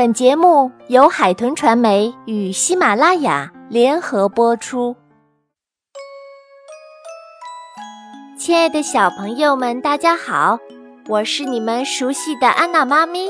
[0.00, 4.96] 本节目由海豚传媒与喜马拉雅联合播出。
[8.38, 10.58] 亲爱的小朋友们，大家好，
[11.06, 13.28] 我是你们熟悉的安娜妈咪。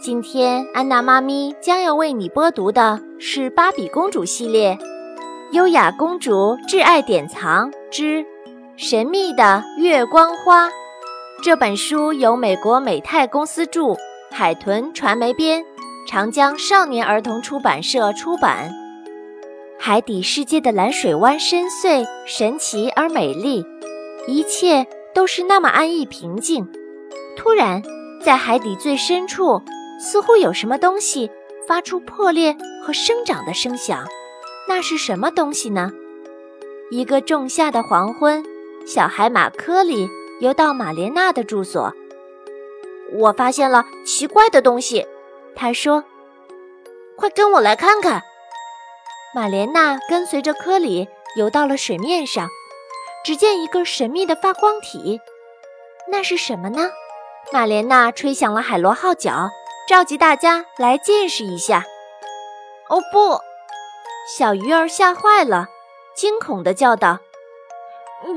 [0.00, 4.76] 今天，安娜妈咪将要为你播读的是《芭比公主系列》
[5.50, 8.24] 《优雅公主挚爱典藏之
[8.76, 10.68] 神秘的月光花》
[11.42, 13.96] 这本书由美国美泰公司著，
[14.30, 15.64] 海豚传媒编，
[16.06, 18.72] 长江少年儿童出版社出版。
[19.78, 23.64] 海底世界的蓝水湾深邃、神奇而美丽，
[24.26, 26.66] 一切都是那么安逸平静。
[27.36, 27.82] 突然，
[28.22, 29.62] 在海底最深处。
[29.98, 31.30] 似乎有什么东西
[31.66, 34.06] 发出破裂和生长的声响，
[34.68, 35.90] 那是什么东西呢？
[36.90, 38.44] 一个仲夏的黄昏，
[38.86, 40.06] 小海马科里
[40.42, 41.94] 游到玛莲娜的住所。
[43.14, 45.06] 我发现了奇怪的东西，
[45.56, 46.04] 他说
[47.16, 48.22] ：“快跟我来看看。”
[49.34, 52.48] 玛莲娜跟随着科里游到了水面上，
[53.24, 55.20] 只见一个神秘的发光体，
[56.08, 56.90] 那是什么呢？
[57.52, 59.50] 玛莲娜吹响了海螺号角。
[59.88, 61.84] 召集大家来见识一下！
[62.88, 63.40] 哦不，
[64.36, 65.68] 小鱼儿吓坏了，
[66.16, 67.20] 惊恐地叫道：“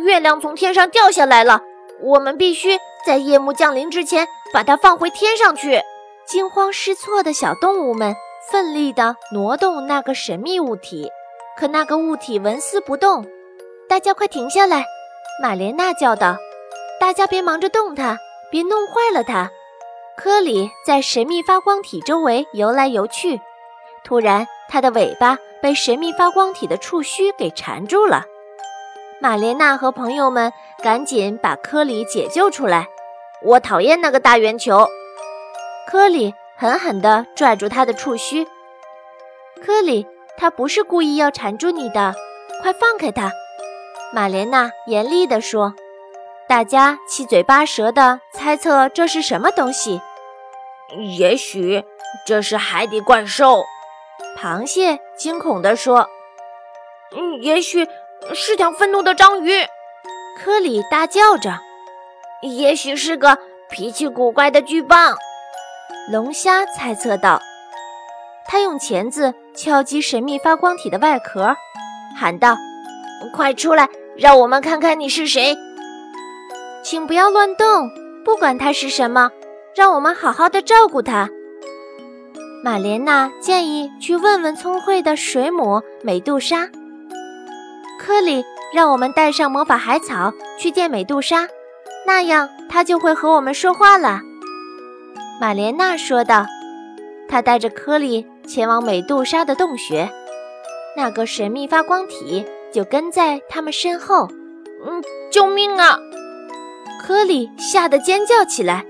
[0.06, 1.64] 月亮从天上掉下来了！
[2.02, 5.82] 我们必须在夜幕降临之前把它放回天上去！”
[6.30, 8.16] 惊慌失措的小动物们
[8.52, 11.10] 奋力地挪动那个神秘物体，
[11.58, 13.26] 可那个物体纹丝不动。
[13.90, 14.86] 大家快停下来！
[15.42, 16.38] 玛莲娜叫道
[17.02, 18.20] ：“大家别忙着动它，
[18.52, 19.50] 别弄坏了它。”
[20.16, 23.42] 科里在神秘发光体周围游来游去，
[24.04, 28.26] 突然，它的尾巴被神秘发光体的触须给缠住了。
[29.20, 32.88] 玛莲娜和朋友们赶紧把科里解救出来。
[33.42, 34.88] 我讨厌那个大圆球！
[35.90, 38.46] 科里狠狠地拽住他的触须。
[39.66, 40.06] 科里，
[40.38, 42.14] 他不是故意要缠住你的，
[42.62, 43.32] 快放开他！
[44.14, 45.74] 玛莲娜严厉地说。
[46.48, 50.00] 大家七嘴八舌地猜测这是什么东西。
[51.18, 51.84] 也许
[52.24, 53.64] 这是海底怪兽，
[54.38, 56.08] 螃蟹惊恐地说
[57.18, 57.88] ：“嗯，也许
[58.36, 59.66] 是条愤怒的章鱼。”
[60.38, 61.60] 科里大叫着
[62.42, 63.40] ：“也许是个
[63.72, 65.16] 脾气古怪的巨蚌。”
[66.12, 67.40] 龙虾猜测道
[68.50, 71.56] ：“他用钳子敲击神秘发光体的外壳，
[72.20, 72.56] 喊道
[73.32, 73.88] ：‘快出来，
[74.18, 75.56] 让我们看看你是谁！’
[76.84, 77.92] 请不要乱动，
[78.26, 79.30] 不管它是什么。”
[79.76, 81.30] 让我们好好的照顾它。
[82.64, 86.68] 玛莲娜建议去问问聪慧的水母美杜莎。
[88.00, 88.44] 科里
[88.74, 91.48] 让我们带上魔法海草去见美杜莎，
[92.06, 94.20] 那样她就会和我们说话了。
[95.40, 96.46] 玛莲娜说道。
[97.28, 100.12] 她带着科里前往美杜莎的洞穴，
[100.98, 104.28] 那个神秘发光体就跟在他们身后。
[104.84, 106.00] 嗯，救命啊！
[107.04, 108.84] 科里吓得尖叫起来。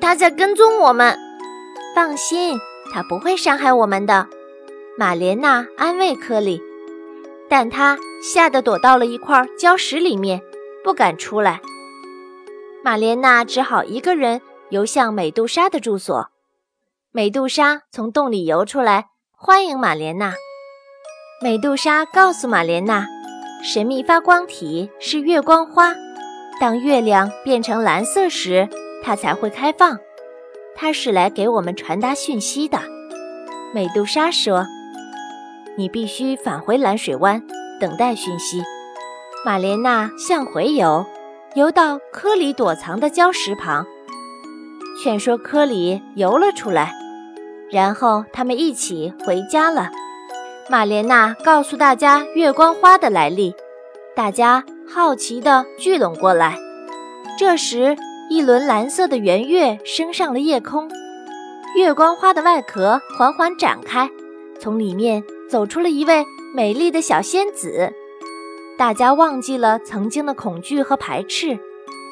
[0.00, 1.18] 他在跟踪我们，
[1.94, 2.58] 放心，
[2.92, 4.26] 他不会伤害我们的。
[4.96, 6.62] 玛莲娜安慰科里，
[7.48, 10.40] 但他吓得躲到了一块礁石里面，
[10.82, 11.60] 不敢出来。
[12.82, 16.28] 玛莲娜只好一个人游向美杜莎的住所。
[17.12, 20.34] 美杜莎从洞里游出来，欢迎玛莲娜。
[21.42, 23.06] 美杜莎告诉玛莲娜，
[23.62, 25.94] 神秘发光体是月光花，
[26.60, 28.68] 当月亮变成蓝色时。
[29.06, 29.98] 它才会开放，
[30.74, 32.80] 它是来给我们传达讯息的。
[33.74, 34.64] 美杜莎说
[35.76, 37.42] ：“你必须返回蓝水湾，
[37.78, 38.62] 等待讯息。”
[39.44, 41.04] 玛莲娜向回游，
[41.54, 43.86] 游到科里躲藏的礁石旁，
[45.02, 46.92] 劝说科里游了出来。
[47.70, 49.90] 然后他们一起回家了。
[50.70, 53.54] 玛莲娜告诉大家月光花的来历，
[54.14, 56.58] 大家好奇地聚拢过来。
[57.38, 57.96] 这时。
[58.30, 60.90] 一轮蓝色的圆月升上了夜空，
[61.76, 64.10] 月光花的外壳缓缓展开，
[64.58, 66.24] 从里面走出了一位
[66.54, 67.92] 美丽的小仙子。
[68.78, 71.58] 大家忘记了曾经的恐惧和排斥，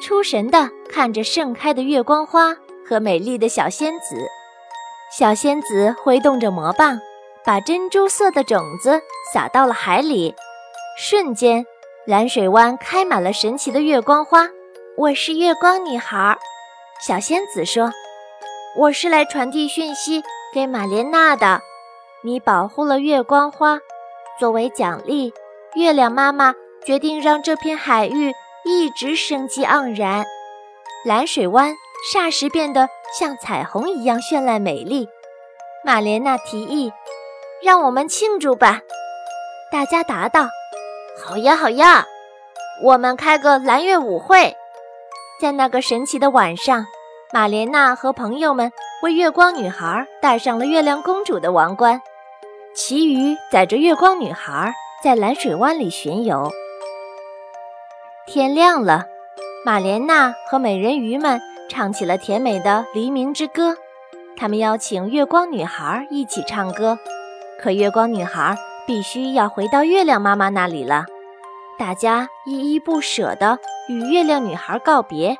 [0.03, 2.55] 出神地看着盛开的月光花
[2.93, 4.27] 和美丽的小仙子。
[5.11, 6.99] 小仙子挥动着魔棒，
[7.43, 9.01] 把珍珠色的种子
[9.33, 10.35] 撒到了海里，
[10.95, 11.65] 瞬间，
[12.05, 14.47] 蓝水湾开满了神奇的月光花。
[14.95, 16.37] 我是月光女孩，
[17.01, 17.91] 小仙子说
[18.77, 20.21] ：“我是来传递讯息
[20.53, 21.61] 给玛莲娜的。
[22.23, 23.79] 你保护了月光花，
[24.39, 25.33] 作为奖励，
[25.73, 26.53] 月亮妈妈
[26.85, 28.31] 决定让这片海域
[28.63, 30.23] 一直生机盎然。
[31.05, 31.75] 蓝水湾
[32.11, 35.07] 霎时变得像彩虹一样绚烂美丽。
[35.85, 36.91] 玛莲娜提议
[37.63, 38.81] ：“让我们庆祝吧！”
[39.71, 40.47] 大家答道
[41.23, 42.05] ：“好呀，好呀，
[42.83, 44.55] 我们开个蓝月舞会。”
[45.41, 46.85] 在那个神奇的晚上，
[47.33, 48.71] 玛莲娜和朋友们
[49.01, 52.01] 为月光女孩戴上了月亮公主的王冠，
[52.73, 54.73] 其余载着月光女孩
[55.03, 56.49] 在蓝水湾里巡游。
[58.25, 59.05] 天亮了，
[59.65, 63.77] 玛莲娜和美人鱼们唱起了甜美的黎明之歌。
[64.35, 66.99] 他们邀请月光女孩一起唱歌，
[67.61, 71.05] 可月光女孩必须要回到月亮妈妈那里了。
[71.79, 73.57] 大家依依不舍地
[73.87, 75.37] 与月亮女孩告别。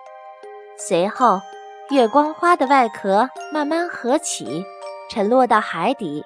[0.78, 1.42] 随后，
[1.90, 4.64] 月光花的外壳慢慢合起，
[5.10, 6.24] 沉落到海底，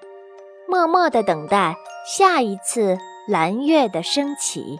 [0.67, 4.79] 默默地等待下一次蓝月的升起。